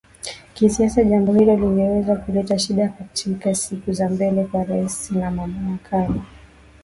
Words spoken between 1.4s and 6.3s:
lingeweza kuleta shida katika siku za mbele kwa Rais na Makamu